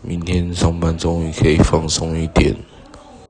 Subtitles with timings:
[0.00, 2.54] 明天上班终于可以放松一点。